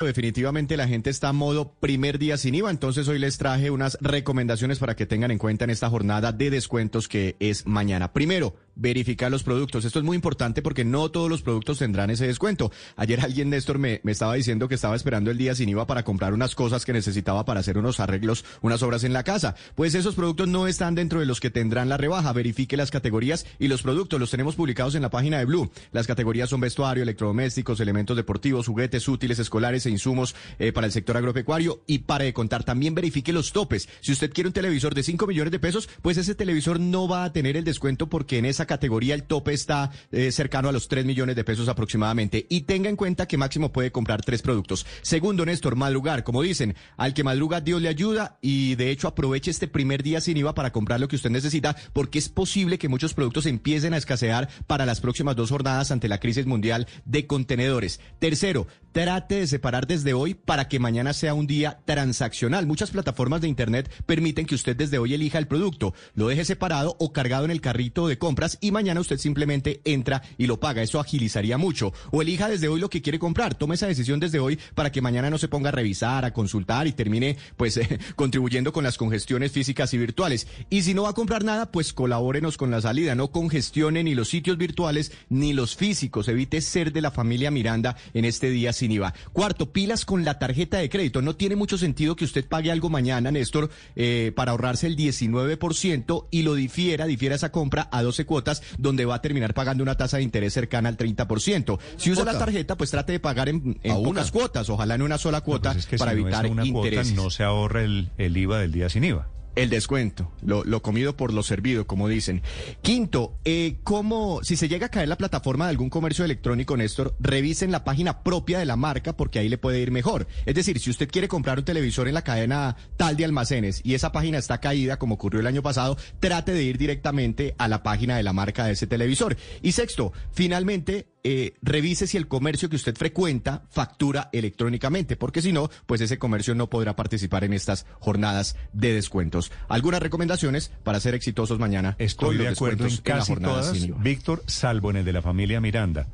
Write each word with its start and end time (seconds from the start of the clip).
Definitivamente 0.00 0.76
la 0.76 0.86
gente 0.86 1.10
está 1.10 1.30
a 1.30 1.32
modo 1.32 1.72
primer 1.80 2.20
día 2.20 2.36
sin 2.36 2.54
IVA, 2.54 2.70
entonces 2.70 3.08
hoy 3.08 3.18
les 3.18 3.36
traje 3.36 3.72
unas 3.72 3.98
recomendaciones 4.00 4.78
para 4.78 4.94
que 4.94 5.06
tengan 5.06 5.32
en 5.32 5.38
cuenta 5.38 5.64
en 5.64 5.70
esta 5.70 5.90
jornada 5.90 6.30
de 6.30 6.50
descuentos 6.50 7.08
que 7.08 7.34
es 7.40 7.66
mañana. 7.66 8.12
Primero, 8.12 8.54
verificar 8.78 9.30
los 9.30 9.42
productos. 9.42 9.84
Esto 9.84 9.98
es 9.98 10.04
muy 10.04 10.14
importante 10.14 10.62
porque 10.62 10.84
no 10.84 11.10
todos 11.10 11.28
los 11.28 11.42
productos 11.42 11.78
tendrán 11.78 12.10
ese 12.10 12.26
descuento. 12.26 12.70
Ayer 12.96 13.20
alguien, 13.20 13.50
Néstor, 13.50 13.78
me, 13.78 14.00
me 14.04 14.12
estaba 14.12 14.34
diciendo 14.34 14.68
que 14.68 14.76
estaba 14.76 14.94
esperando 14.94 15.32
el 15.32 15.36
día 15.36 15.56
sin 15.56 15.68
IVA 15.68 15.86
para 15.86 16.04
comprar 16.04 16.32
unas 16.32 16.54
cosas 16.54 16.84
que 16.84 16.92
necesitaba 16.92 17.44
para 17.44 17.58
hacer 17.58 17.76
unos 17.76 17.98
arreglos, 17.98 18.44
unas 18.62 18.82
obras 18.82 19.02
en 19.02 19.12
la 19.12 19.24
casa. 19.24 19.56
Pues 19.74 19.96
esos 19.96 20.14
productos 20.14 20.46
no 20.46 20.68
están 20.68 20.94
dentro 20.94 21.18
de 21.18 21.26
los 21.26 21.40
que 21.40 21.50
tendrán 21.50 21.88
la 21.88 21.96
rebaja. 21.96 22.32
Verifique 22.32 22.76
las 22.76 22.92
categorías 22.92 23.46
y 23.58 23.66
los 23.66 23.82
productos. 23.82 24.20
Los 24.20 24.30
tenemos 24.30 24.54
publicados 24.54 24.94
en 24.94 25.02
la 25.02 25.10
página 25.10 25.38
de 25.38 25.44
Blue. 25.44 25.72
Las 25.90 26.06
categorías 26.06 26.48
son 26.48 26.60
vestuario, 26.60 27.02
electrodomésticos, 27.02 27.80
elementos 27.80 28.16
deportivos, 28.16 28.68
juguetes 28.68 29.08
útiles, 29.08 29.40
escolares 29.40 29.87
insumos 29.90 30.34
eh, 30.58 30.72
para 30.72 30.86
el 30.86 30.92
sector 30.92 31.16
agropecuario. 31.16 31.82
Y 31.86 32.00
para 32.00 32.24
de 32.24 32.32
contar, 32.32 32.64
también 32.64 32.94
verifique 32.94 33.32
los 33.32 33.52
topes. 33.52 33.88
Si 34.00 34.12
usted 34.12 34.32
quiere 34.32 34.48
un 34.48 34.52
televisor 34.52 34.94
de 34.94 35.02
5 35.02 35.26
millones 35.26 35.52
de 35.52 35.58
pesos, 35.58 35.88
pues 36.02 36.16
ese 36.16 36.34
televisor 36.34 36.80
no 36.80 37.08
va 37.08 37.24
a 37.24 37.32
tener 37.32 37.56
el 37.56 37.64
descuento 37.64 38.08
porque 38.08 38.38
en 38.38 38.44
esa 38.44 38.66
categoría 38.66 39.14
el 39.14 39.24
tope 39.24 39.52
está 39.52 39.90
eh, 40.12 40.32
cercano 40.32 40.68
a 40.68 40.72
los 40.72 40.88
3 40.88 41.04
millones 41.04 41.36
de 41.36 41.44
pesos 41.44 41.68
aproximadamente. 41.68 42.46
Y 42.48 42.62
tenga 42.62 42.88
en 42.88 42.96
cuenta 42.96 43.26
que 43.26 43.36
máximo 43.36 43.72
puede 43.72 43.92
comprar 43.92 44.22
tres 44.22 44.42
productos. 44.42 44.86
Segundo, 45.02 45.44
Néstor, 45.44 45.76
madrugar. 45.76 46.24
Como 46.24 46.42
dicen, 46.42 46.74
al 46.96 47.14
que 47.14 47.24
madruga 47.24 47.60
Dios 47.60 47.80
le 47.80 47.88
ayuda 47.88 48.38
y 48.40 48.74
de 48.74 48.90
hecho 48.90 49.08
aproveche 49.08 49.50
este 49.50 49.68
primer 49.68 50.02
día 50.02 50.20
sin 50.20 50.36
IVA 50.36 50.54
para 50.54 50.72
comprar 50.72 51.00
lo 51.00 51.08
que 51.08 51.16
usted 51.16 51.30
necesita 51.30 51.76
porque 51.92 52.18
es 52.18 52.28
posible 52.28 52.78
que 52.78 52.88
muchos 52.88 53.14
productos 53.14 53.46
empiecen 53.46 53.94
a 53.94 53.96
escasear 53.96 54.48
para 54.66 54.86
las 54.86 55.00
próximas 55.00 55.36
dos 55.36 55.50
jornadas 55.50 55.90
ante 55.90 56.08
la 56.08 56.20
crisis 56.20 56.46
mundial 56.46 56.86
de 57.04 57.26
contenedores. 57.26 58.00
Tercero, 58.18 58.66
trate 58.92 59.36
de 59.36 59.46
separar 59.46 59.77
desde 59.86 60.14
hoy 60.14 60.34
para 60.34 60.68
que 60.68 60.78
mañana 60.78 61.12
sea 61.12 61.34
un 61.34 61.46
día 61.46 61.80
transaccional. 61.84 62.66
Muchas 62.66 62.90
plataformas 62.90 63.40
de 63.40 63.48
Internet 63.48 63.90
permiten 64.06 64.46
que 64.46 64.54
usted 64.54 64.76
desde 64.76 64.98
hoy 64.98 65.14
elija 65.14 65.38
el 65.38 65.46
producto, 65.46 65.94
lo 66.14 66.28
deje 66.28 66.44
separado 66.44 66.96
o 66.98 67.12
cargado 67.12 67.44
en 67.44 67.50
el 67.50 67.60
carrito 67.60 68.08
de 68.08 68.18
compras 68.18 68.58
y 68.60 68.70
mañana 68.70 69.00
usted 69.00 69.18
simplemente 69.18 69.80
entra 69.84 70.22
y 70.36 70.46
lo 70.46 70.60
paga. 70.60 70.82
Eso 70.82 71.00
agilizaría 71.00 71.58
mucho. 71.58 71.92
O 72.10 72.22
elija 72.22 72.48
desde 72.48 72.68
hoy 72.68 72.80
lo 72.80 72.90
que 72.90 73.02
quiere 73.02 73.18
comprar. 73.18 73.54
Tome 73.54 73.74
esa 73.74 73.86
decisión 73.86 74.20
desde 74.20 74.38
hoy 74.38 74.58
para 74.74 74.92
que 74.92 75.00
mañana 75.00 75.30
no 75.30 75.38
se 75.38 75.48
ponga 75.48 75.68
a 75.68 75.72
revisar, 75.72 76.24
a 76.24 76.32
consultar 76.32 76.86
y 76.86 76.92
termine 76.92 77.36
pues 77.56 77.80
contribuyendo 78.16 78.72
con 78.72 78.84
las 78.84 78.96
congestiones 78.96 79.52
físicas 79.52 79.92
y 79.94 79.98
virtuales. 79.98 80.46
Y 80.70 80.82
si 80.82 80.94
no 80.94 81.02
va 81.02 81.10
a 81.10 81.14
comprar 81.14 81.44
nada, 81.44 81.70
pues 81.70 81.92
colabórenos 81.92 82.56
con 82.56 82.70
la 82.70 82.80
salida. 82.80 83.14
No 83.14 83.30
congestione 83.30 84.04
ni 84.04 84.14
los 84.14 84.28
sitios 84.28 84.58
virtuales 84.58 85.12
ni 85.28 85.52
los 85.52 85.76
físicos. 85.76 86.28
Evite 86.28 86.60
ser 86.60 86.92
de 86.92 87.02
la 87.02 87.10
familia 87.10 87.50
Miranda 87.50 87.96
en 88.14 88.24
este 88.24 88.50
día 88.50 88.72
sin 88.72 88.92
IVA. 88.92 89.14
Cuarto, 89.32 89.67
pilas 89.72 90.04
con 90.04 90.24
la 90.24 90.38
tarjeta 90.38 90.78
de 90.78 90.88
crédito. 90.88 91.22
No 91.22 91.36
tiene 91.36 91.56
mucho 91.56 91.78
sentido 91.78 92.16
que 92.16 92.24
usted 92.24 92.46
pague 92.46 92.70
algo 92.70 92.88
mañana, 92.90 93.30
Néstor, 93.30 93.70
eh, 93.96 94.32
para 94.34 94.52
ahorrarse 94.52 94.86
el 94.86 94.96
19% 94.96 96.26
y 96.30 96.42
lo 96.42 96.54
difiera, 96.54 97.06
difiera 97.06 97.34
esa 97.34 97.50
compra 97.52 97.88
a 97.92 98.02
12 98.02 98.24
cuotas, 98.26 98.62
donde 98.78 99.04
va 99.04 99.16
a 99.16 99.22
terminar 99.22 99.54
pagando 99.54 99.82
una 99.82 99.96
tasa 99.96 100.18
de 100.18 100.22
interés 100.22 100.52
cercana 100.52 100.88
al 100.88 100.96
30%. 100.96 101.78
Si 101.96 102.10
usa 102.10 102.24
la 102.24 102.38
tarjeta, 102.38 102.76
pues 102.76 102.90
trate 102.90 103.12
de 103.12 103.20
pagar 103.20 103.48
en, 103.48 103.78
en 103.82 104.02
pocas 104.02 104.30
cuotas, 104.30 104.68
ojalá 104.70 104.94
en 104.94 105.02
una 105.02 105.18
sola 105.18 105.40
cuota, 105.40 105.70
No, 105.70 105.74
pues 105.74 105.84
es 105.84 105.90
que 105.90 105.96
para 105.98 106.12
si 106.12 106.16
no 106.16 106.28
es 106.28 106.34
evitar 106.34 106.50
una 106.50 106.62
cuota, 106.70 106.88
intereses. 106.88 107.14
no 107.14 107.30
se 107.30 107.42
ahorra 107.44 107.82
el, 107.82 108.10
el 108.18 108.36
IVA 108.36 108.58
del 108.58 108.72
día 108.72 108.88
sin 108.88 109.04
IVA. 109.04 109.28
El 109.58 109.70
descuento, 109.70 110.30
lo, 110.40 110.62
lo 110.62 110.82
comido 110.82 111.16
por 111.16 111.32
lo 111.34 111.42
servido, 111.42 111.84
como 111.84 112.06
dicen. 112.06 112.42
Quinto, 112.80 113.40
eh, 113.44 113.78
¿cómo, 113.82 114.38
si 114.44 114.54
se 114.54 114.68
llega 114.68 114.86
a 114.86 114.88
caer 114.88 115.08
la 115.08 115.18
plataforma 115.18 115.64
de 115.64 115.70
algún 115.70 115.90
comercio 115.90 116.24
electrónico, 116.24 116.76
Néstor, 116.76 117.16
revisen 117.18 117.72
la 117.72 117.82
página 117.82 118.22
propia 118.22 118.60
de 118.60 118.66
la 118.66 118.76
marca 118.76 119.16
porque 119.16 119.40
ahí 119.40 119.48
le 119.48 119.58
puede 119.58 119.80
ir 119.80 119.90
mejor. 119.90 120.28
Es 120.46 120.54
decir, 120.54 120.78
si 120.78 120.90
usted 120.90 121.10
quiere 121.10 121.26
comprar 121.26 121.58
un 121.58 121.64
televisor 121.64 122.06
en 122.06 122.14
la 122.14 122.22
cadena 122.22 122.76
tal 122.96 123.16
de 123.16 123.24
almacenes 123.24 123.80
y 123.82 123.94
esa 123.94 124.12
página 124.12 124.38
está 124.38 124.60
caída, 124.60 124.96
como 124.96 125.16
ocurrió 125.16 125.40
el 125.40 125.46
año 125.48 125.60
pasado, 125.60 125.98
trate 126.20 126.52
de 126.52 126.62
ir 126.62 126.78
directamente 126.78 127.56
a 127.58 127.66
la 127.66 127.82
página 127.82 128.16
de 128.16 128.22
la 128.22 128.32
marca 128.32 128.64
de 128.64 128.74
ese 128.74 128.86
televisor. 128.86 129.36
Y 129.60 129.72
sexto, 129.72 130.12
finalmente, 130.30 131.08
eh, 131.30 131.52
revise 131.60 132.06
si 132.06 132.16
el 132.16 132.26
comercio 132.26 132.70
que 132.70 132.76
usted 132.76 132.96
frecuenta 132.96 133.66
factura 133.68 134.30
electrónicamente, 134.32 135.14
porque 135.14 135.42
si 135.42 135.52
no, 135.52 135.68
pues 135.84 136.00
ese 136.00 136.18
comercio 136.18 136.54
no 136.54 136.70
podrá 136.70 136.96
participar 136.96 137.44
en 137.44 137.52
estas 137.52 137.84
jornadas 138.00 138.56
de 138.72 138.94
descuentos. 138.94 139.52
Algunas 139.68 140.00
recomendaciones 140.00 140.72
para 140.84 141.00
ser 141.00 141.14
exitosos 141.14 141.58
mañana. 141.58 141.96
Estoy 141.98 142.38
de 142.38 142.48
acuerdo 142.48 142.86
en 142.86 142.96
la 142.96 143.02
casi 143.02 143.32
jornada 143.32 143.60
todas. 143.60 144.00
Víctor, 144.00 144.42
salvo 144.46 144.88
en 144.88 144.96
el 144.96 145.04
de 145.04 145.12
la 145.12 145.20
familia 145.20 145.60
Miranda. 145.60 146.06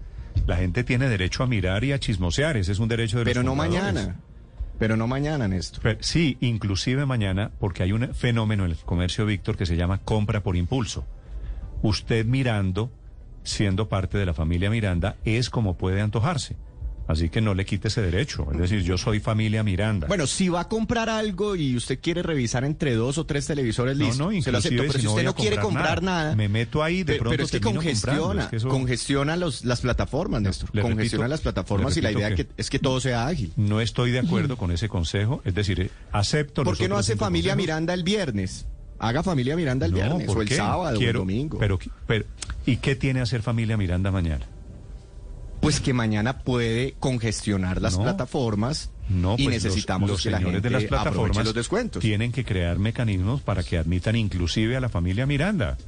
La 0.49 0.57
gente 0.57 0.83
tiene 0.83 1.09
derecho 1.09 1.45
a 1.45 1.47
mirar 1.47 1.85
y 1.85 1.93
a 1.93 2.01
chismosear, 2.01 2.57
ese 2.57 2.73
es 2.73 2.81
un 2.81 2.89
derecho 2.89 3.19
de 3.19 3.25
Pero 3.25 3.43
los 3.43 3.47
no 3.47 3.55
mañana. 3.55 4.17
Pero 4.81 4.97
no 4.97 5.07
mañana, 5.07 5.47
Néstor. 5.47 5.81
Pero 5.81 5.99
sí, 6.03 6.39
inclusive 6.41 7.07
mañana, 7.07 7.53
porque 7.61 7.85
hay 7.85 7.93
un 7.93 8.13
fenómeno 8.17 8.65
en 8.65 8.73
el 8.73 8.77
comercio, 8.79 9.27
Víctor, 9.27 9.57
que 9.57 9.65
se 9.65 9.77
llama 9.77 9.99
compra 9.99 10.43
por 10.43 10.57
impulso. 10.57 11.07
Usted 11.83 12.27
mirando, 12.27 12.91
siendo 13.45 13.89
parte 13.89 14.19
de 14.19 14.27
la 14.27 14.35
familia 14.35 14.69
Miranda, 14.71 15.17
es 15.25 15.49
como 15.51 15.77
puede 15.79 16.01
antojarse. 16.01 16.57
Así 17.07 17.29
que 17.29 17.43
no 17.43 17.53
le 17.53 17.67
quite 17.67 17.89
ese 17.89 18.01
derecho. 18.01 18.49
Es 18.51 18.57
decir, 18.59 18.81
yo 18.83 18.97
soy 18.97 19.21
familia 19.21 19.63
Miranda. 19.63 20.07
Bueno, 20.07 20.27
si 20.27 20.49
va 20.49 20.61
a 20.61 20.69
comprar 20.71 21.11
algo 21.11 21.55
y 21.55 21.77
usted 21.77 21.99
quiere 22.01 22.23
revisar 22.23 22.65
entre 22.65 22.95
dos 22.95 23.19
o 23.19 23.27
tres 23.27 23.47
televisores, 23.47 23.99
no, 23.99 24.07
listo, 24.07 24.33
no, 24.33 24.41
se 24.43 24.51
lo 24.51 24.57
acepto. 24.57 24.83
Pero 24.85 24.93
si 24.95 25.03
no 25.05 25.11
usted 25.11 25.25
no 25.25 25.35
quiere 25.35 25.59
comprar 25.59 26.03
nada, 26.03 26.35
me 26.35 26.49
meto 26.49 26.83
ahí, 26.83 27.05
de 27.05 27.13
Pe- 27.13 27.19
pronto 27.19 27.31
pero 27.33 27.45
es 27.45 27.51
que 27.51 27.61
congestiona, 27.61 28.45
es 28.45 28.49
que 28.49 28.57
eso- 28.57 28.69
congestiona 28.71 29.37
los, 29.37 29.67
las 29.67 29.83
plataformas, 29.83 30.41
Néstor. 30.41 30.71
le 30.73 30.81
Congestiona 30.81 31.25
repito- 31.27 31.29
las 31.29 31.41
plataformas 31.43 31.95
y 31.99 32.01
la 32.01 32.11
idea 32.13 32.35
que- 32.35 32.47
que- 32.47 32.53
es 32.57 32.71
que 32.71 32.79
todo 32.79 32.99
sea 33.01 33.27
ágil. 33.27 33.53
No 33.57 33.83
estoy 33.83 34.11
de 34.11 34.21
acuerdo 34.21 34.57
con 34.57 34.71
ese 34.71 34.89
consejo. 34.89 35.43
Es 35.45 35.55
decir, 35.55 35.81
eh, 35.83 35.91
acepto 36.11 36.65
¿Por 36.65 36.79
qué 36.79 36.89
no 36.89 36.97
hace 36.97 37.17
familia 37.17 37.51
consejos. 37.53 37.63
Miranda 37.67 37.93
el 37.93 38.03
viernes? 38.03 38.65
Haga 38.99 39.23
familia 39.23 39.57
Miranda 39.57 39.87
el 39.87 39.93
No, 39.93 39.97
viernes 39.99 40.27
¿por 40.27 40.39
o 40.39 40.43
el 40.43 40.49
qué? 40.49 40.57
sábado 40.57 40.99
o 40.99 41.03
el 41.03 41.13
domingo. 41.13 41.59
Pero, 41.59 41.79
pero, 42.07 42.25
¿y 42.65 42.77
qué 42.77 42.95
tiene 42.97 43.21
hacer 43.21 43.43
familia 43.43 43.77
Miranda 43.77 44.11
mañana? 44.11 44.47
pues 45.61 45.81
que 45.81 45.95
mañana 45.95 46.41
puede 46.41 46.95
congestionar 47.01 47.81
las 47.81 47.97
No. 47.97 48.03
plataformas 48.03 48.91
No, 49.09 49.35
y 49.39 49.45
pues 49.45 49.63
necesitamos 49.65 50.11
los, 50.11 50.23
que 50.23 50.31
la 50.31 50.37
señores 50.37 50.57
gente 50.57 50.69
de 50.69 50.73
las 50.75 50.85
plataformas 50.85 51.43
los 51.43 51.55
descuentos. 51.55 52.03
tienen 52.03 52.33
que 52.33 52.45
crear 52.45 52.79
mecanismos 52.79 53.41
para 53.41 53.63
que 53.63 53.79
admitan 53.79 54.15
inclusive 54.15 54.77
a 54.77 54.81
la 54.81 54.91
familia 54.91 55.25
Miranda. 55.25 55.79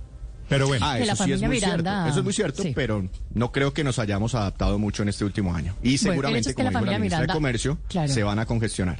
Pero 0.48 0.66
bueno, 0.68 0.86
Ah, 0.88 0.98
eso 0.98 1.06
la 1.08 1.16
sí 1.16 1.32
es 1.32 1.40
muy 1.42 1.56
Miranda- 1.56 1.90
cierto. 1.92 2.08
Eso 2.10 2.18
es 2.20 2.24
muy 2.24 2.32
cierto, 2.32 2.62
sí. 2.62 2.72
pero 2.74 3.06
no 3.34 3.52
creo 3.52 3.74
que 3.74 3.84
nos 3.84 3.98
hayamos 3.98 4.34
adaptado 4.34 4.78
mucho 4.78 5.02
en 5.02 5.10
este 5.10 5.24
último 5.26 5.54
año. 5.54 5.74
Y 5.82 5.88
Bueno, 5.88 5.92
el 5.92 5.98
seguramente, 5.98 6.38
hecho 6.40 6.48
es 6.50 6.56
que 6.56 6.62
como 6.62 6.70
la 6.72 6.78
dijo 6.80 6.92
la 6.92 6.98
ministra 6.98 7.20
de 7.20 7.26
Comercio, 7.34 7.78
Claro. 7.88 8.12
se 8.14 8.22
van 8.22 8.38
a 8.38 8.46
congestionar. 8.46 8.98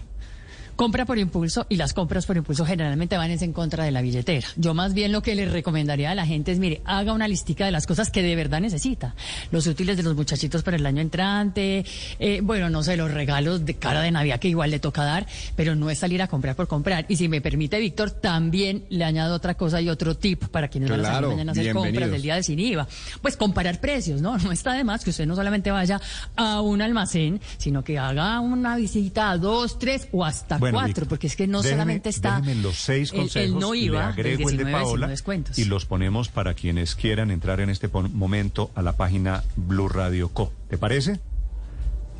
Compra 0.77 1.07
por 1.07 1.19
impulso 1.19 1.65
y 1.71 1.77
las 1.77 1.95
compras 1.95 2.27
por 2.27 2.37
impulso 2.37 2.67
generalmente 2.67 3.17
van 3.17 3.31
en 3.31 3.53
contra 3.53 3.85
de 3.85 3.91
la 3.91 4.03
billetera. 4.03 4.47
Yo 4.57 4.75
más 4.75 4.95
bien 4.95 5.11
lo 5.11 5.23
que 5.23 5.35
le 5.35 5.47
recomendaría 5.47 6.11
a 6.11 6.15
la 6.15 6.27
gente 6.27 6.53
es, 6.53 6.59
mire, 6.59 6.83
haga 6.85 7.13
una 7.13 7.27
listica 7.27 7.65
de 7.65 7.73
las 7.73 7.87
cosas 7.87 8.11
que 8.11 8.23
de 8.23 8.37
verdad 8.37 8.61
necesita. 8.61 9.15
Los 9.51 9.67
útiles 9.67 9.97
de 9.97 10.03
los 10.03 10.15
muchachitos 10.15 10.63
para 10.63 10.77
el 10.77 10.85
año 10.85 11.01
entrante, 11.01 11.85
eh, 12.19 12.41
bueno, 12.43 12.71
no 12.71 12.83
sé, 12.83 12.97
los 12.97 13.11
regalos 13.11 13.65
de 13.65 13.75
cara 13.75 14.01
de 14.03 14.11
Navidad 14.11 14.39
que 14.39 14.49
igual 14.49 14.71
le 14.71 14.79
toca 14.79 15.03
dar, 15.03 15.27
pero 15.57 15.75
no 15.75 15.91
es 15.91 15.99
salir 15.99 16.21
a 16.23 16.29
comprar 16.29 16.55
por 16.55 16.69
comprar. 16.69 17.07
Y 17.09 17.17
si 17.17 17.29
me 17.29 17.41
permite, 17.41 17.79
Víctor, 17.79 18.11
también 18.11 18.85
le 18.91 19.05
añado 19.05 19.35
otra 19.35 19.55
cosa 19.55 19.81
y 19.81 19.89
otro 19.89 20.17
tip 20.17 20.45
para 20.49 20.69
quienes 20.69 20.91
van 20.91 21.01
a 21.01 21.09
Claro, 21.09 21.31
mañana 21.31 21.51
a 21.51 21.53
hacer 21.53 21.73
compras 21.73 22.11
del 22.11 22.23
día 22.23 22.37
de 22.37 22.43
sin 22.43 22.59
IVA. 22.59 22.87
Pues 23.23 23.37
comparar 23.37 23.81
precios, 23.81 24.21
¿no? 24.21 24.37
No 24.47 24.53
está 24.53 24.75
de 24.75 24.85
más 24.85 25.03
que 25.03 25.11
usted 25.11 25.27
no 25.27 25.35
solamente 25.35 25.73
vaya 25.73 26.01
a 26.37 26.61
un 26.61 26.81
almacén, 26.81 27.41
sino 27.59 27.83
que 27.83 27.99
haga 27.99 28.39
una 28.39 28.77
visita 28.77 29.31
a 29.31 29.39
dos, 29.39 29.79
tres 29.79 30.07
o 30.13 30.25
hasta 30.25 30.59
bueno, 30.73 30.87
cuatro, 30.87 31.07
porque 31.07 31.27
es 31.27 31.37
que 31.37 31.47
no 31.47 31.63
déjeme- 31.63 31.71
solamente 31.71 32.09
está 32.09 32.41
los 32.41 32.77
seis 32.79 33.11
el- 33.13 33.19
consejos, 33.21 33.55
el, 33.55 33.59
no 33.59 33.75
IVA, 33.75 33.99
le 33.99 34.05
agrego 34.07 34.49
el 34.51 34.57
de 34.57 34.65
19 34.65 34.71
sin 34.71 34.73
Paola 34.87 35.07
descuentos. 35.09 35.59
y 35.59 35.65
los 35.65 35.87
ponemos 35.87 36.29
para 36.29 36.55
quienes 36.55 36.95
quieran 36.95 37.31
entrar 37.31 37.61
en 37.61 37.71
este 37.71 37.89
momento 37.89 38.71
a 38.75 38.83
la 38.83 38.97
página 38.97 39.43
Blue 39.57 39.89
Radio 39.89 40.29
Co. 40.31 40.53
¿Te 40.69 40.79
parece? 40.79 41.21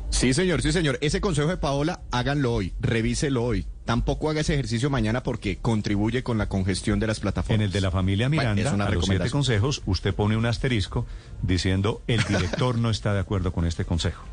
Sí, 0.09 0.33
señor, 0.33 0.61
sí, 0.61 0.71
señor. 0.71 0.97
Ese 1.01 1.19
consejo 1.19 1.49
de 1.49 1.57
Paola, 1.57 1.99
háganlo 2.11 2.53
hoy, 2.53 2.73
revíselo 2.79 3.43
hoy. 3.43 3.65
Tampoco 3.83 4.29
haga 4.29 4.41
ese 4.41 4.53
ejercicio 4.53 4.89
mañana 4.89 5.21
porque 5.23 5.57
contribuye 5.57 6.23
con 6.23 6.37
la 6.37 6.47
congestión 6.49 6.99
de 6.99 7.07
las 7.07 7.19
plataformas. 7.19 7.55
En 7.55 7.61
el 7.61 7.71
de 7.71 7.81
la 7.81 7.91
familia 7.91 8.27
Miranda, 8.29 8.61
es 8.61 8.73
una 8.73 8.85
a 8.87 8.89
los 8.91 9.05
siete 9.05 9.29
consejos, 9.29 9.81
usted 9.85 10.13
pone 10.13 10.35
un 10.37 10.45
asterisco 10.45 11.05
diciendo 11.41 12.01
el 12.07 12.23
director 12.23 12.77
no 12.77 12.89
está 12.89 13.13
de 13.13 13.19
acuerdo 13.19 13.51
con 13.53 13.65
este 13.65 13.85
consejo. 13.85 14.23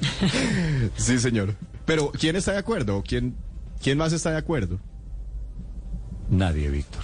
sí, 0.96 1.18
señor. 1.18 1.54
Pero, 1.84 2.10
¿quién 2.12 2.36
está 2.36 2.52
de 2.52 2.58
acuerdo? 2.58 3.02
¿Quién, 3.06 3.34
quién 3.82 3.98
más 3.98 4.12
está 4.12 4.30
de 4.30 4.36
acuerdo? 4.38 4.78
Nadie, 6.30 6.68
Víctor. 6.70 7.02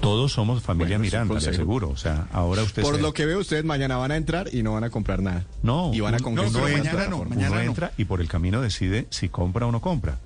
Todos 0.00 0.32
somos 0.32 0.62
familia 0.62 0.96
Bueno, 0.98 1.04
Miranda, 1.04 1.38
le 1.38 1.48
aseguro. 1.50 1.88
O 1.90 1.96
sea, 1.96 2.26
ahora 2.32 2.62
usted 2.62 2.82
Por 2.82 2.96
se- 2.96 3.02
lo 3.02 3.12
que 3.12 3.24
veo, 3.24 3.38
ustedes 3.38 3.64
mañana 3.64 3.96
van 3.96 4.10
a 4.10 4.16
entrar 4.16 4.48
y 4.52 4.62
no 4.64 4.72
van 4.72 4.82
a 4.84 4.90
comprar 4.90 5.22
nada. 5.22 5.44
No, 5.62 5.92
Y 5.94 6.00
van 6.00 6.14
a 6.14 6.16
entra, 6.16 6.32
plataformas. 6.32 7.06
uno 7.06 7.24
mañana 7.24 7.56
no. 7.56 7.60
entra 7.60 7.92
y 7.96 8.04
por 8.06 8.20
el 8.20 8.28
camino 8.28 8.60
decide 8.60 9.06
si 9.10 9.28
compra 9.28 9.66
o 9.66 9.70
no 9.72 9.80
compra. 9.80 10.18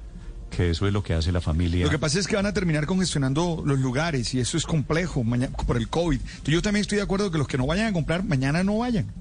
Que 0.51 0.71
eso 0.71 0.87
es 0.87 0.93
lo 0.95 1.03
que 1.03 1.13
hace 1.13 1.31
la 1.33 1.43
familia. 1.43 1.85
Lo 1.85 1.91
que 1.91 1.99
pasa 1.99 2.19
es 2.19 2.27
que 2.27 2.37
van 2.37 2.47
a 2.47 2.55
terminar 2.55 2.87
congestionando 2.87 3.63
los 3.67 3.79
lugares 3.81 4.33
y 4.33 4.41
eso 4.41 4.57
es 4.57 4.65
complejo 4.65 5.23
mañana, 5.25 5.55
por 5.67 5.77
el 5.77 5.89
COVID. 5.89 6.21
Entonces, 6.21 6.55
yo 6.55 6.63
también 6.63 6.81
estoy 6.83 6.97
de 6.97 7.03
acuerdo 7.03 7.31
que 7.31 7.37
los 7.37 7.49
que 7.49 7.59
no 7.59 7.67
vayan 7.67 7.89
a 7.89 7.93
comprar, 7.93 8.25
mañana 8.25 8.63
no 8.63 8.79
vayan. 8.79 9.13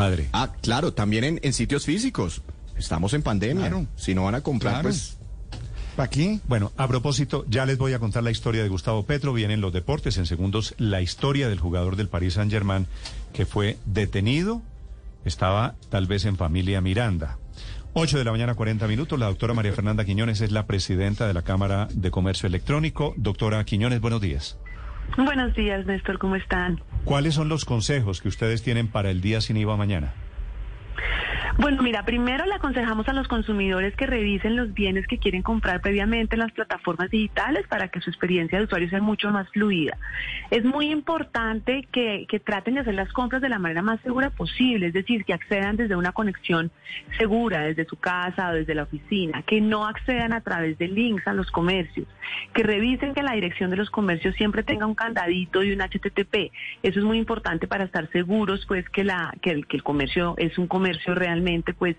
Padre. 0.00 0.28
Ah, 0.32 0.52
claro, 0.62 0.92
también 0.92 1.24
en, 1.24 1.40
en 1.42 1.52
sitios 1.52 1.84
físicos. 1.84 2.42
Estamos 2.76 3.12
en 3.14 3.22
pandemia. 3.22 3.68
Claro. 3.68 3.86
Si 3.96 4.14
no 4.14 4.24
van 4.24 4.34
a 4.34 4.40
comprar, 4.40 4.74
Claro. 4.74 4.88
pues... 4.88 5.16
¿Para 5.96 6.08
qué? 6.08 6.40
Bueno, 6.48 6.72
a 6.76 6.86
propósito, 6.88 7.44
ya 7.48 7.66
les 7.66 7.76
voy 7.76 7.92
a 7.92 7.98
contar 7.98 8.22
la 8.22 8.30
historia 8.30 8.62
de 8.62 8.68
Gustavo 8.68 9.04
Petro. 9.04 9.32
Vienen 9.34 9.60
los 9.60 9.72
deportes. 9.72 10.16
En 10.16 10.24
segundos, 10.24 10.74
la 10.78 11.02
historia 11.02 11.48
del 11.48 11.58
jugador 11.58 11.96
del 11.96 12.08
Paris 12.08 12.34
Saint-Germain 12.34 12.86
que 13.34 13.44
fue 13.44 13.76
detenido. 13.86 14.62
Estaba 15.24 15.74
tal 15.90 16.06
vez 16.06 16.24
en 16.24 16.36
familia 16.36 16.80
Miranda. 16.80 17.36
8 17.92 18.16
de 18.18 18.24
la 18.24 18.30
mañana, 18.30 18.54
40 18.54 18.86
minutos. 18.86 19.18
La 19.18 19.26
doctora 19.26 19.52
María 19.52 19.72
Fernanda 19.72 20.04
Quiñones 20.04 20.40
es 20.40 20.52
la 20.52 20.64
presidenta 20.66 21.26
de 21.26 21.34
la 21.34 21.42
Cámara 21.42 21.88
de 21.92 22.10
Comercio 22.10 22.46
Electrónico. 22.46 23.12
Doctora 23.16 23.62
Quiñones, 23.64 24.00
buenos 24.00 24.20
días. 24.22 24.56
Buenos 25.16 25.54
días, 25.54 25.84
Néstor, 25.86 26.18
¿cómo 26.18 26.36
están? 26.36 26.80
¿Cuáles 27.04 27.34
son 27.34 27.48
los 27.48 27.64
consejos 27.64 28.20
que 28.20 28.28
ustedes 28.28 28.62
tienen 28.62 28.88
para 28.88 29.10
el 29.10 29.20
día 29.20 29.40
sin 29.40 29.56
IVA 29.56 29.76
mañana? 29.76 30.12
Bueno, 31.58 31.82
mira, 31.82 32.04
primero 32.04 32.46
le 32.46 32.54
aconsejamos 32.54 33.08
a 33.08 33.12
los 33.12 33.28
consumidores 33.28 33.94
que 33.96 34.06
revisen 34.06 34.56
los 34.56 34.72
bienes 34.72 35.06
que 35.06 35.18
quieren 35.18 35.42
comprar 35.42 35.80
previamente 35.80 36.36
en 36.36 36.40
las 36.40 36.52
plataformas 36.52 37.10
digitales 37.10 37.66
para 37.66 37.88
que 37.88 38.00
su 38.00 38.10
experiencia 38.10 38.58
de 38.58 38.64
usuario 38.64 38.88
sea 38.88 39.00
mucho 39.00 39.30
más 39.30 39.48
fluida. 39.50 39.96
Es 40.50 40.64
muy 40.64 40.90
importante 40.90 41.86
que, 41.92 42.26
que 42.28 42.40
traten 42.40 42.74
de 42.74 42.80
hacer 42.80 42.94
las 42.94 43.12
compras 43.12 43.42
de 43.42 43.48
la 43.48 43.58
manera 43.58 43.82
más 43.82 44.00
segura 44.00 44.30
posible, 44.30 44.86
es 44.86 44.92
decir, 44.92 45.24
que 45.24 45.34
accedan 45.34 45.76
desde 45.76 45.96
una 45.96 46.12
conexión 46.12 46.70
segura, 47.18 47.60
desde 47.62 47.84
su 47.84 47.96
casa 47.96 48.50
o 48.50 48.54
desde 48.54 48.74
la 48.74 48.84
oficina, 48.84 49.42
que 49.42 49.60
no 49.60 49.86
accedan 49.86 50.32
a 50.32 50.40
través 50.40 50.78
de 50.78 50.88
links 50.88 51.26
a 51.26 51.32
los 51.32 51.50
comercios, 51.50 52.06
que 52.54 52.62
revisen 52.62 53.14
que 53.14 53.22
la 53.22 53.32
dirección 53.32 53.70
de 53.70 53.76
los 53.76 53.90
comercios 53.90 54.34
siempre 54.36 54.62
tenga 54.62 54.86
un 54.86 54.94
candadito 54.94 55.62
y 55.62 55.72
un 55.72 55.80
HTTP. 55.80 56.52
Eso 56.82 56.98
es 57.00 57.04
muy 57.04 57.18
importante 57.18 57.66
para 57.66 57.84
estar 57.84 58.10
seguros, 58.10 58.64
pues, 58.66 58.88
que 58.88 59.04
la 59.04 59.34
que 59.42 59.50
el, 59.50 59.66
que 59.66 59.76
el 59.76 59.82
comercio 59.82 60.34
es 60.38 60.56
un 60.58 60.66
comercio 60.66 60.89
realmente, 61.06 61.74
pues, 61.74 61.96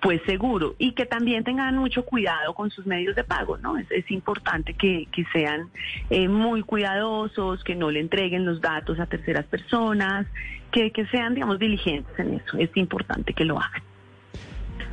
pues 0.00 0.20
seguro 0.26 0.74
y 0.78 0.92
que 0.92 1.06
también 1.06 1.44
tengan 1.44 1.76
mucho 1.76 2.04
cuidado 2.04 2.54
con 2.54 2.70
sus 2.70 2.86
medios 2.86 3.16
de 3.16 3.24
pago, 3.24 3.56
¿no? 3.58 3.76
Es, 3.76 3.90
es 3.90 4.10
importante 4.10 4.74
que, 4.74 5.08
que 5.12 5.24
sean 5.32 5.70
eh, 6.10 6.28
muy 6.28 6.62
cuidadosos, 6.62 7.64
que 7.64 7.74
no 7.74 7.90
le 7.90 8.00
entreguen 8.00 8.44
los 8.44 8.60
datos 8.60 9.00
a 9.00 9.06
terceras 9.06 9.46
personas, 9.46 10.26
que, 10.70 10.90
que 10.92 11.06
sean, 11.06 11.34
digamos, 11.34 11.58
diligentes 11.58 12.18
en 12.18 12.34
eso. 12.34 12.58
Es 12.58 12.70
importante 12.76 13.32
que 13.32 13.44
lo 13.44 13.58
hagan. 13.58 13.82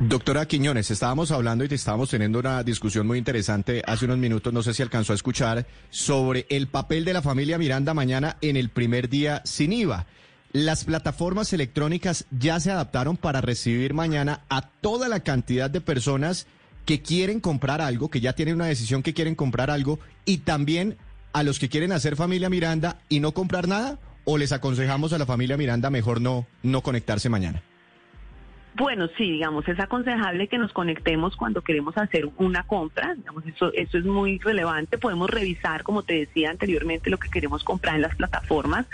Doctora 0.00 0.46
Quiñones, 0.46 0.90
estábamos 0.90 1.30
hablando 1.30 1.64
y 1.64 1.68
estábamos 1.72 2.10
teniendo 2.10 2.40
una 2.40 2.64
discusión 2.64 3.06
muy 3.06 3.16
interesante 3.16 3.80
hace 3.86 4.06
unos 4.06 4.18
minutos, 4.18 4.52
no 4.52 4.62
sé 4.62 4.74
si 4.74 4.82
alcanzó 4.82 5.12
a 5.12 5.16
escuchar, 5.16 5.66
sobre 5.90 6.46
el 6.50 6.66
papel 6.66 7.04
de 7.04 7.12
la 7.12 7.22
familia 7.22 7.58
Miranda 7.58 7.94
mañana 7.94 8.36
en 8.40 8.56
el 8.56 8.70
primer 8.70 9.08
día 9.08 9.40
sin 9.44 9.72
IVA. 9.72 10.06
Las 10.54 10.84
plataformas 10.84 11.52
electrónicas 11.52 12.26
ya 12.30 12.60
se 12.60 12.70
adaptaron 12.70 13.16
para 13.16 13.40
recibir 13.40 13.92
mañana 13.92 14.42
a 14.48 14.62
toda 14.62 15.08
la 15.08 15.18
cantidad 15.18 15.68
de 15.68 15.80
personas 15.80 16.46
que 16.86 17.02
quieren 17.02 17.40
comprar 17.40 17.80
algo, 17.80 18.08
que 18.08 18.20
ya 18.20 18.34
tienen 18.34 18.54
una 18.54 18.66
decisión 18.66 19.02
que 19.02 19.14
quieren 19.14 19.34
comprar 19.34 19.68
algo, 19.68 19.98
y 20.24 20.38
también 20.38 20.96
a 21.32 21.42
los 21.42 21.58
que 21.58 21.68
quieren 21.68 21.90
hacer 21.90 22.14
familia 22.14 22.50
Miranda 22.50 23.00
y 23.08 23.18
no 23.18 23.32
comprar 23.32 23.66
nada, 23.66 23.98
o 24.24 24.38
les 24.38 24.52
aconsejamos 24.52 25.12
a 25.12 25.18
la 25.18 25.26
familia 25.26 25.56
Miranda 25.56 25.90
mejor 25.90 26.20
no, 26.20 26.46
no 26.62 26.82
conectarse 26.82 27.28
mañana. 27.28 27.64
Bueno, 28.76 29.08
sí, 29.16 29.30
digamos, 29.30 29.68
es 29.68 29.78
aconsejable 29.78 30.48
que 30.48 30.58
nos 30.58 30.72
conectemos 30.72 31.36
cuando 31.36 31.62
queremos 31.62 31.96
hacer 31.96 32.28
una 32.38 32.64
compra, 32.64 33.14
digamos, 33.14 33.46
eso, 33.46 33.72
eso 33.72 33.98
es 33.98 34.04
muy 34.04 34.38
relevante, 34.38 34.98
podemos 34.98 35.30
revisar, 35.30 35.84
como 35.84 36.02
te 36.02 36.14
decía 36.14 36.50
anteriormente, 36.50 37.08
lo 37.08 37.18
que 37.18 37.28
queremos 37.28 37.62
comprar 37.62 37.94
en 37.94 38.02
las 38.02 38.16
plataformas, 38.16 38.86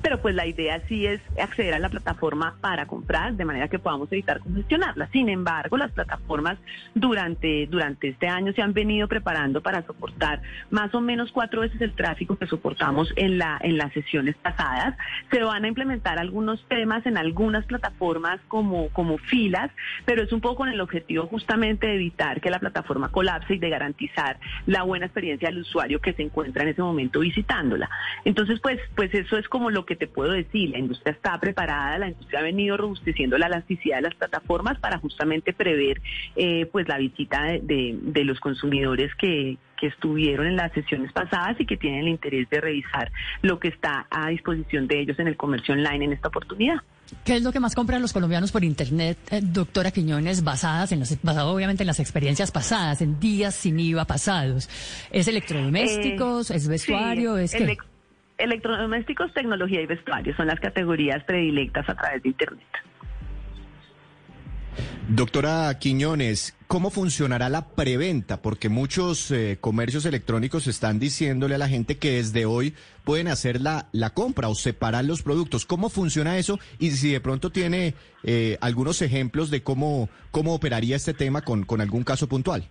pero 0.00 0.22
pues 0.22 0.34
la 0.34 0.46
idea 0.46 0.80
sí 0.88 1.06
es 1.06 1.20
acceder 1.38 1.74
a 1.74 1.78
la 1.78 1.90
plataforma 1.90 2.56
para 2.62 2.86
comprar, 2.86 3.34
de 3.34 3.44
manera 3.44 3.68
que 3.68 3.78
podamos 3.78 4.10
evitar 4.10 4.40
congestionarla. 4.40 5.08
Sin 5.08 5.28
embargo, 5.28 5.76
las 5.76 5.92
plataformas 5.92 6.56
durante, 6.94 7.66
durante 7.66 8.08
este 8.08 8.28
año 8.28 8.54
se 8.54 8.62
han 8.62 8.72
venido 8.72 9.06
preparando 9.06 9.60
para 9.60 9.84
soportar 9.84 10.40
más 10.70 10.94
o 10.94 11.02
menos 11.02 11.30
cuatro 11.30 11.60
veces 11.60 11.78
el 11.82 11.94
tráfico 11.94 12.36
que 12.36 12.46
soportamos 12.46 13.12
en, 13.16 13.36
la, 13.36 13.58
en 13.60 13.76
las 13.76 13.92
sesiones 13.92 14.34
pasadas. 14.36 14.96
Se 15.30 15.42
van 15.42 15.64
a 15.64 15.68
implementar 15.68 16.18
algunos 16.18 16.64
temas 16.68 17.04
en 17.04 17.18
algunas 17.18 17.66
plataformas 17.66 18.40
como, 18.48 18.88
como 18.94 19.18
filas, 19.26 19.70
pero 20.04 20.22
es 20.22 20.32
un 20.32 20.40
poco 20.40 20.56
con 20.56 20.68
el 20.68 20.80
objetivo 20.80 21.26
justamente 21.26 21.86
de 21.86 21.94
evitar 21.94 22.40
que 22.40 22.50
la 22.50 22.58
plataforma 22.58 23.10
colapse 23.10 23.54
y 23.54 23.58
de 23.58 23.68
garantizar 23.70 24.38
la 24.66 24.82
buena 24.82 25.06
experiencia 25.06 25.48
del 25.48 25.58
usuario 25.58 26.00
que 26.00 26.12
se 26.12 26.22
encuentra 26.22 26.62
en 26.62 26.68
ese 26.70 26.82
momento 26.82 27.20
visitándola. 27.20 27.88
Entonces, 28.24 28.60
pues, 28.60 28.80
pues 28.94 29.12
eso 29.14 29.36
es 29.36 29.48
como 29.48 29.70
lo 29.70 29.84
que 29.86 29.96
te 29.96 30.06
puedo 30.06 30.32
decir. 30.32 30.70
La 30.70 30.78
industria 30.78 31.12
está 31.12 31.38
preparada, 31.38 31.98
la 31.98 32.08
industria 32.08 32.40
ha 32.40 32.42
venido 32.42 32.76
robusteciendo 32.76 33.36
la 33.38 33.46
elasticidad 33.46 33.96
de 33.96 34.02
las 34.02 34.14
plataformas 34.14 34.78
para 34.78 34.98
justamente 34.98 35.52
prever 35.52 36.00
eh, 36.36 36.66
pues 36.72 36.88
la 36.88 36.98
visita 36.98 37.42
de, 37.44 37.60
de- 37.60 37.98
de 38.00 38.24
los 38.24 38.40
consumidores 38.40 39.14
que, 39.16 39.58
que 39.76 39.88
estuvieron 39.88 40.46
en 40.46 40.56
las 40.56 40.72
sesiones 40.72 41.12
pasadas 41.12 41.56
y 41.60 41.66
que 41.66 41.76
tienen 41.76 42.00
el 42.00 42.08
interés 42.08 42.48
de 42.50 42.60
revisar 42.60 43.10
lo 43.42 43.58
que 43.58 43.68
está 43.68 44.06
a 44.10 44.28
disposición 44.28 44.86
de 44.88 45.00
ellos 45.00 45.18
en 45.18 45.28
el 45.28 45.36
comercio 45.36 45.74
online 45.74 46.06
en 46.06 46.12
esta 46.12 46.28
oportunidad. 46.28 46.76
¿Qué 47.24 47.36
es 47.36 47.42
lo 47.44 47.52
que 47.52 47.60
más 47.60 47.74
compran 47.76 48.02
los 48.02 48.12
colombianos 48.12 48.50
por 48.50 48.64
internet, 48.64 49.16
eh, 49.30 49.40
doctora 49.42 49.92
Quiñones, 49.92 50.42
basadas 50.42 50.90
en 50.90 50.98
las, 51.00 51.22
basado 51.22 51.54
obviamente 51.54 51.84
en 51.84 51.86
las 51.86 52.00
experiencias 52.00 52.50
pasadas, 52.50 53.00
en 53.00 53.20
días 53.20 53.54
sin 53.54 53.78
IVA 53.78 54.04
pasados? 54.06 54.68
¿Es 55.12 55.28
electrodomésticos, 55.28 56.50
Eh, 56.50 56.56
es 56.56 56.66
vestuario, 56.66 57.36
sí, 57.36 57.44
es 57.44 57.54
qué? 57.54 57.64
elec- 57.66 57.84
Electrodomésticos, 58.38 59.32
tecnología 59.32 59.80
y 59.80 59.86
vestuario 59.86 60.34
son 60.36 60.48
las 60.48 60.58
categorías 60.58 61.22
predilectas 61.24 61.88
a 61.88 61.94
través 61.94 62.22
de 62.22 62.28
Internet. 62.30 62.66
Doctora 65.08 65.72
Quiñones, 65.78 66.55
¿cómo 66.66 66.90
funcionará 66.90 67.48
la 67.48 67.68
preventa? 67.68 68.42
Porque 68.42 68.68
muchos 68.68 69.30
eh, 69.30 69.58
comercios 69.60 70.04
electrónicos 70.04 70.66
están 70.66 70.98
diciéndole 70.98 71.54
a 71.54 71.58
la 71.58 71.68
gente 71.68 71.98
que 71.98 72.12
desde 72.12 72.46
hoy 72.46 72.74
pueden 73.04 73.28
hacer 73.28 73.60
la, 73.60 73.88
la 73.92 74.10
compra 74.10 74.48
o 74.48 74.54
separar 74.54 75.04
los 75.04 75.22
productos. 75.22 75.66
¿Cómo 75.66 75.88
funciona 75.88 76.38
eso? 76.38 76.58
Y 76.78 76.90
si 76.92 77.10
de 77.10 77.20
pronto 77.20 77.50
tiene 77.50 77.94
eh, 78.24 78.58
algunos 78.60 79.02
ejemplos 79.02 79.50
de 79.50 79.62
cómo, 79.62 80.08
cómo 80.30 80.54
operaría 80.54 80.96
este 80.96 81.14
tema 81.14 81.42
con, 81.42 81.64
con 81.64 81.80
algún 81.80 82.04
caso 82.04 82.28
puntual. 82.28 82.70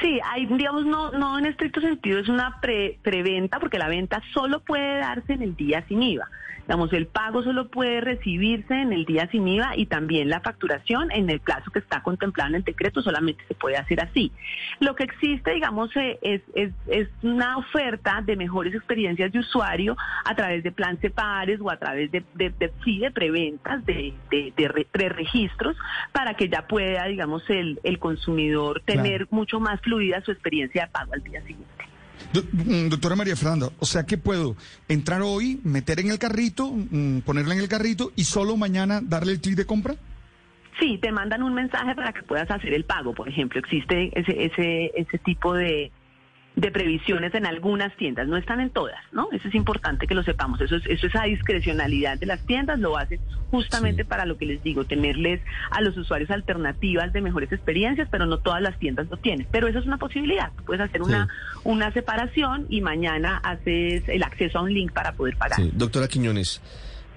Sí, 0.00 0.20
hay, 0.24 0.46
digamos, 0.46 0.84
no, 0.84 1.10
no 1.12 1.38
en 1.38 1.46
estricto 1.46 1.80
sentido 1.80 2.18
es 2.18 2.28
una 2.28 2.60
pre- 2.60 2.98
preventa, 3.02 3.58
porque 3.60 3.78
la 3.78 3.88
venta 3.88 4.22
solo 4.32 4.60
puede 4.60 4.98
darse 4.98 5.32
en 5.34 5.42
el 5.42 5.56
día 5.56 5.84
sin 5.88 6.02
IVA. 6.02 6.28
Digamos, 6.64 6.92
el 6.92 7.08
pago 7.08 7.42
solo 7.42 7.66
puede 7.70 8.00
recibirse 8.00 8.72
en 8.72 8.92
el 8.92 9.04
día 9.04 9.28
sin 9.32 9.48
IVA 9.48 9.76
y 9.76 9.86
también 9.86 10.28
la 10.30 10.38
facturación 10.40 11.10
en 11.10 11.28
el 11.28 11.40
plazo 11.40 11.72
que 11.72 11.80
está 11.80 12.04
contemplado 12.04 12.50
en 12.50 12.54
el 12.54 12.62
decreto 12.62 13.02
solamente 13.02 13.42
se 13.48 13.54
puede 13.54 13.76
hacer 13.76 14.00
así. 14.00 14.30
Lo 14.78 14.94
que 14.94 15.02
existe, 15.02 15.52
digamos, 15.54 15.90
eh, 15.96 16.20
es, 16.22 16.40
es, 16.54 16.70
es 16.86 17.08
una 17.22 17.58
oferta 17.58 18.22
de 18.24 18.36
mejores 18.36 18.72
experiencias 18.76 19.32
de 19.32 19.40
usuario 19.40 19.96
a 20.24 20.36
través 20.36 20.62
de 20.62 20.70
plan 20.70 21.00
separes 21.00 21.60
o 21.60 21.68
a 21.68 21.78
través 21.78 22.12
de, 22.12 22.22
de, 22.34 22.50
de, 22.50 22.72
sí, 22.84 23.00
de 23.00 23.10
preventas, 23.10 23.84
de, 23.84 24.14
de, 24.30 24.52
de 24.56 24.68
re- 24.68 24.86
preregistros, 24.90 25.76
para 26.12 26.34
que 26.34 26.48
ya 26.48 26.68
pueda, 26.68 27.06
digamos, 27.06 27.42
el, 27.50 27.80
el 27.82 27.98
consumidor 27.98 28.82
tener 28.86 29.26
mucho 29.30 29.58
más 29.62 29.80
fluida 29.80 30.20
su 30.24 30.30
experiencia 30.32 30.82
de 30.84 30.90
pago 30.90 31.14
al 31.14 31.22
día 31.22 31.40
siguiente. 31.40 31.66
Do- 32.32 32.44
mm, 32.52 32.88
doctora 32.88 33.16
María 33.16 33.34
Fernanda, 33.36 33.70
o 33.78 33.86
sea 33.86 34.04
que 34.04 34.18
puedo 34.18 34.56
entrar 34.88 35.22
hoy, 35.22 35.60
meter 35.64 36.00
en 36.00 36.10
el 36.10 36.18
carrito, 36.18 36.70
mm, 36.70 37.20
ponerla 37.20 37.54
en 37.54 37.60
el 37.60 37.68
carrito 37.68 38.12
y 38.16 38.24
solo 38.24 38.56
mañana 38.56 39.00
darle 39.02 39.32
el 39.32 39.40
clic 39.40 39.56
de 39.56 39.66
compra? 39.66 39.94
Sí, 40.80 40.98
te 41.02 41.12
mandan 41.12 41.42
un 41.42 41.54
mensaje 41.54 41.94
para 41.94 42.12
que 42.12 42.22
puedas 42.22 42.50
hacer 42.50 42.72
el 42.74 42.84
pago, 42.84 43.14
por 43.14 43.28
ejemplo. 43.28 43.60
Existe 43.60 44.10
ese, 44.18 44.44
ese, 44.44 44.90
ese 44.94 45.18
tipo 45.18 45.54
de, 45.54 45.92
de 46.56 46.70
previsiones 46.70 47.34
en 47.34 47.46
algunas 47.46 47.96
tiendas, 47.96 48.28
no 48.28 48.36
están 48.36 48.60
en 48.60 48.70
todas, 48.70 49.00
¿no? 49.10 49.28
Eso 49.32 49.48
es 49.48 49.54
importante 49.54 50.06
que 50.06 50.14
lo 50.14 50.22
sepamos. 50.22 50.60
Eso 50.60 50.76
es, 50.76 50.86
eso 50.86 51.06
es 51.06 51.16
a 51.16 51.24
discrecionalidad 51.24 52.18
de 52.18 52.26
las 52.26 52.44
tiendas, 52.46 52.78
lo 52.78 52.96
hacen 52.96 53.20
justamente 53.50 54.04
para 54.04 54.26
lo 54.26 54.36
que 54.36 54.46
les 54.46 54.62
digo, 54.62 54.84
tenerles 54.84 55.40
a 55.70 55.80
los 55.80 55.96
usuarios 55.96 56.30
alternativas 56.30 57.12
de 57.12 57.20
mejores 57.20 57.52
experiencias, 57.52 58.08
pero 58.10 58.26
no 58.26 58.38
todas 58.38 58.62
las 58.62 58.78
tiendas 58.78 59.08
lo 59.10 59.16
tienen. 59.18 59.46
Pero 59.50 59.68
eso 59.68 59.78
es 59.78 59.86
una 59.86 59.98
posibilidad. 59.98 60.50
Puedes 60.66 60.82
hacer 60.82 61.02
una, 61.02 61.28
una 61.64 61.92
separación 61.92 62.66
y 62.68 62.80
mañana 62.80 63.38
haces 63.44 64.08
el 64.08 64.22
acceso 64.22 64.58
a 64.58 64.62
un 64.62 64.72
link 64.72 64.92
para 64.92 65.12
poder 65.12 65.36
pagar. 65.36 65.56
Sí, 65.56 65.70
doctora 65.74 66.08
Quiñones, 66.08 66.62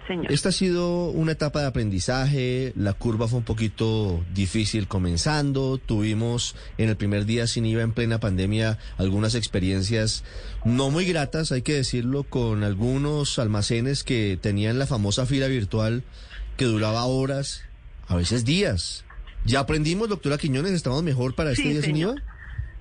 señor. 0.08 0.32
Esta 0.32 0.50
ha 0.50 0.52
sido 0.52 1.10
una 1.10 1.34
etapa 1.34 1.62
de 1.62 1.68
aprendizaje, 1.68 2.74
la 2.76 2.94
curva 2.94 3.28
fue 3.28 3.40
un 3.40 3.46
poquito 3.46 4.24
difícil 4.34 4.88
comenzando, 4.88 5.78
tuvimos 5.78 6.56
en 6.78 6.90
el 6.90 6.98
primer 6.98 7.26
día 7.26 7.48
sin 7.48 7.66
IVA 7.66 7.84
en 7.84 7.92
plena 7.92 8.20
pandemia 8.20 8.78
algunas 8.98 9.36
experiencias 9.36 10.24
no 10.64 10.90
muy 10.90 11.06
gratas, 11.06 11.52
hay 11.52 11.62
que 11.62 11.74
decirlo, 11.74 12.24
con 12.24 12.64
algunos 12.64 13.38
almacenes 13.40 14.04
que 14.04 14.38
tenían 14.42 14.80
la 14.80 14.88
famosa 14.88 15.26
fila 15.26 15.48
virtual 15.48 16.04
que 16.58 16.66
duraba 16.66 17.06
horas, 17.06 17.62
a 18.08 18.16
veces 18.16 18.46
días. 18.46 19.06
¿Ya 19.46 19.60
aprendimos, 19.60 20.10
doctora 20.10 20.38
Quiñones, 20.38 20.72
estamos 20.72 21.04
mejor 21.04 21.36
para 21.36 21.52
este 21.52 21.64
Sí, 21.64 21.70
día 21.70 21.82
sin 21.82 21.96
señor. 21.96 22.16
IVA? 22.18 22.36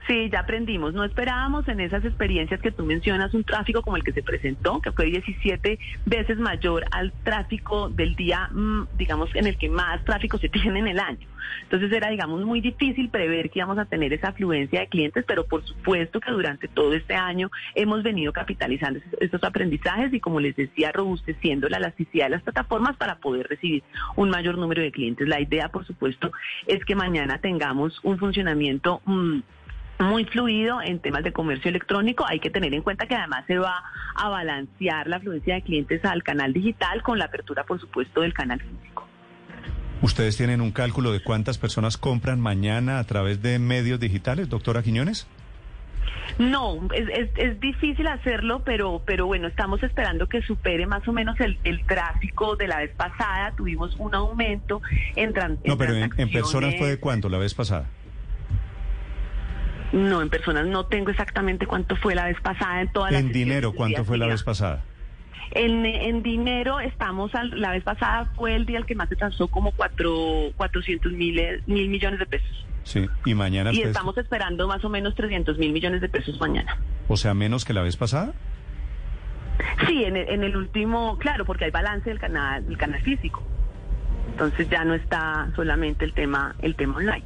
Sí, 0.06 0.28
ya 0.30 0.40
aprendimos. 0.40 0.92
No 0.92 1.02
esperábamos 1.02 1.66
en 1.66 1.80
esas 1.80 2.04
experiencias 2.04 2.60
que 2.60 2.70
tú 2.70 2.84
mencionas 2.84 3.32
un 3.32 3.42
tráfico 3.42 3.80
como 3.80 3.96
el 3.96 4.04
que 4.04 4.12
se 4.12 4.22
presentó, 4.22 4.80
que 4.82 4.92
fue 4.92 5.06
17 5.06 5.78
veces 6.04 6.36
mayor 6.38 6.84
al 6.90 7.10
tráfico 7.22 7.88
del 7.88 8.14
día, 8.14 8.48
mm, 8.52 8.82
digamos, 8.98 9.30
en 9.34 9.46
el 9.46 9.56
que 9.56 9.70
más 9.70 10.04
tráfico 10.04 10.36
se 10.36 10.48
tiene 10.50 10.80
en 10.80 10.88
el 10.88 10.98
año. 11.00 11.26
Entonces 11.62 11.90
era, 11.90 12.10
digamos, 12.10 12.42
muy 12.44 12.60
difícil 12.60 13.08
prever 13.08 13.48
que 13.50 13.60
íbamos 13.60 13.78
a 13.78 13.86
tener 13.86 14.12
esa 14.12 14.28
afluencia 14.28 14.80
de 14.80 14.88
clientes, 14.88 15.24
pero 15.26 15.44
por 15.46 15.64
supuesto 15.64 16.20
que 16.20 16.30
durante 16.30 16.68
todo 16.68 16.92
este 16.94 17.14
año 17.14 17.50
hemos 17.74 18.02
venido 18.02 18.32
capitalizando 18.32 19.00
estos- 19.20 19.44
aprendizajes 19.44 20.12
y, 20.12 20.20
como 20.20 20.40
les 20.40 20.56
decía, 20.56 20.90
robusteciendo 20.90 21.68
la 21.68 21.76
elasticidad 21.76 22.26
de 22.26 22.30
las 22.30 22.42
plataformas 22.42 22.96
para 22.96 23.16
poder 23.16 23.46
recibir 23.46 23.82
un 24.16 24.30
mayor 24.30 24.56
número 24.56 24.80
de 24.82 24.90
clientes. 24.90 25.28
La 25.28 25.40
idea, 25.40 25.68
por 25.68 25.86
supuesto, 25.86 26.32
es 26.66 26.82
que 26.84 26.94
mañana 26.94 27.38
tengamos 27.38 28.00
un 28.02 28.18
funcionamiento... 28.18 29.00
mm, 29.06 29.40
muy 29.98 30.24
fluido 30.24 30.82
en 30.82 30.98
temas 30.98 31.22
de 31.24 31.32
comercio 31.32 31.68
electrónico. 31.68 32.24
Hay 32.26 32.40
que 32.40 32.50
tener 32.50 32.74
en 32.74 32.82
cuenta 32.82 33.06
que 33.06 33.14
además 33.14 33.44
se 33.46 33.58
va 33.58 33.82
a 34.16 34.28
balancear 34.28 35.06
la 35.06 35.16
afluencia 35.16 35.54
de 35.54 35.62
clientes 35.62 36.04
al 36.04 36.22
canal 36.22 36.52
digital 36.52 37.02
con 37.02 37.18
la 37.18 37.26
apertura, 37.26 37.64
por 37.64 37.80
supuesto, 37.80 38.20
del 38.20 38.34
canal 38.34 38.60
físico. 38.60 39.06
¿Ustedes 40.02 40.36
tienen 40.36 40.60
un 40.60 40.72
cálculo 40.72 41.12
de 41.12 41.22
cuántas 41.22 41.56
personas 41.58 41.96
compran 41.96 42.40
mañana 42.40 42.98
a 42.98 43.04
través 43.04 43.40
de 43.42 43.58
medios 43.58 44.00
digitales, 44.00 44.48
doctora 44.48 44.82
Quiñones? 44.82 45.26
No, 46.38 46.88
es, 46.92 47.08
es, 47.08 47.30
es 47.36 47.60
difícil 47.60 48.06
hacerlo, 48.08 48.62
pero, 48.64 49.02
pero 49.06 49.26
bueno, 49.26 49.46
estamos 49.46 49.82
esperando 49.82 50.26
que 50.28 50.42
supere 50.42 50.86
más 50.86 51.06
o 51.06 51.12
menos 51.12 51.38
el, 51.40 51.58
el 51.64 51.84
tráfico 51.86 52.56
de 52.56 52.66
la 52.66 52.78
vez 52.78 52.90
pasada. 52.96 53.52
Tuvimos 53.56 53.94
un 53.98 54.14
aumento 54.14 54.82
en, 55.16 55.32
tran- 55.32 55.58
No, 55.64 55.78
pero 55.78 55.94
en, 55.94 56.10
personas 56.30 56.74
fue 56.76 56.88
de 56.88 56.98
cuánto 56.98 57.28
la 57.28 57.38
vez 57.38 57.54
pasada. 57.54 57.86
No, 59.94 60.20
en 60.22 60.28
personas 60.28 60.66
no 60.66 60.86
tengo 60.86 61.10
exactamente 61.10 61.66
cuánto 61.66 61.94
fue 61.96 62.14
la 62.14 62.24
vez 62.26 62.40
pasada 62.40 62.80
en 62.80 62.88
todas 62.92 63.12
En 63.12 63.30
dinero, 63.32 63.72
¿cuánto 63.72 64.04
fue 64.04 64.18
la 64.18 64.26
vez 64.26 64.42
pasada? 64.42 64.82
En, 65.52 65.86
en 65.86 66.22
dinero 66.22 66.80
estamos, 66.80 67.32
al- 67.34 67.60
la 67.60 67.70
vez 67.70 67.84
pasada 67.84 68.24
fue 68.34 68.56
el 68.56 68.66
día 68.66 68.78
el 68.78 68.86
que 68.86 68.96
más 68.96 69.08
se 69.08 69.14
transó 69.14 69.46
como 69.46 69.70
cuatro, 69.70 70.50
400 70.56 71.12
mil, 71.12 71.38
eh, 71.38 71.60
mil 71.66 71.88
millones 71.88 72.18
de 72.18 72.26
pesos. 72.26 72.66
Sí, 72.82 73.06
y 73.24 73.34
mañana 73.34 73.72
Y 73.72 73.82
estamos 73.82 74.18
esperando 74.18 74.66
más 74.66 74.84
o 74.84 74.88
menos 74.88 75.14
300 75.14 75.56
mil 75.58 75.72
millones 75.72 76.00
de 76.00 76.08
pesos 76.08 76.40
mañana. 76.40 76.76
o 77.06 77.16
sea, 77.16 77.32
menos 77.34 77.64
que 77.64 77.72
la 77.72 77.82
vez 77.82 77.96
pasada. 77.96 78.32
Sí, 79.86 80.04
en 80.04 80.16
el, 80.16 80.28
en 80.28 80.42
el 80.42 80.56
último, 80.56 81.16
claro, 81.18 81.44
porque 81.44 81.66
hay 81.66 81.70
balance 81.70 82.08
del 82.10 82.18
canal, 82.18 82.66
del 82.66 82.76
canal 82.76 83.00
físico. 83.02 83.42
Entonces 84.32 84.68
ya 84.68 84.84
no 84.84 84.94
está 84.94 85.48
solamente 85.54 86.04
el 86.04 86.12
tema, 86.14 86.56
el 86.62 86.74
tema 86.74 86.96
online. 86.96 87.24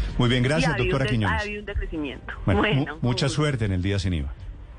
Bueno, 0.00 0.18
muy 0.18 0.28
bien, 0.28 0.42
gracias, 0.42 0.76
doctora 0.76 1.04
de- 1.04 1.08
Ha 1.08 1.12
Quiñones. 1.12 1.42
habido 1.42 1.60
un 1.60 1.66
decrecimiento. 1.66 2.32
Bueno, 2.46 2.60
Bueno, 2.60 2.94
mu- 3.00 3.08
mucha 3.08 3.28
suerte 3.28 3.64
en 3.64 3.72
el 3.72 3.82
día 3.82 3.98
sin 3.98 4.14
IVA, 4.14 4.32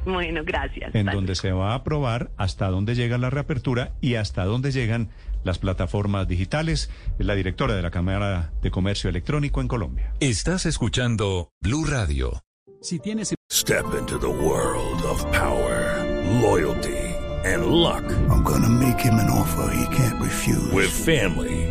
Bueno, 0.05 0.41
gracias. 0.45 0.93
en 0.95 1.05
donde 1.07 1.35
se 1.35 1.51
va 1.51 1.73
a 1.75 1.83
probar 1.83 2.31
hasta 2.37 2.67
dónde 2.69 2.95
llega 2.95 3.17
la 3.17 3.29
reapertura 3.29 3.91
y 4.01 4.15
hasta 4.15 4.45
dónde 4.45 4.71
llegan 4.71 5.09
las 5.43 5.57
plataformas 5.59 6.27
digitales. 6.27 6.89
Es 7.19 7.25
la 7.25 7.35
directora 7.35 7.73
de 7.75 7.81
la 7.81 7.91
Cámara 7.91 8.51
de 8.61 8.71
Comercio 8.71 9.09
Electrónico 9.09 9.61
en 9.61 9.67
Colombia. 9.67 10.13
Estás 10.19 10.65
escuchando 10.65 11.49
Blue 11.61 11.85
Radio. 11.85 12.41
Si 12.81 12.99
tienes 12.99 13.33
Step 13.51 13.85
into 13.99 14.17
the 14.19 14.27
world 14.27 15.03
of 15.05 15.23
power, 15.25 16.05
loyalty, 16.41 16.95
and 17.45 17.65
luck. 17.65 18.03
I'm 18.29 18.43
gonna 18.43 18.69
make 18.69 18.99
him 19.03 19.19
an 19.19 19.29
offer 19.29 19.69
he 19.75 19.85
can't 19.95 20.19
refuse. 20.21 20.71
With 20.73 20.89
family, 20.89 21.70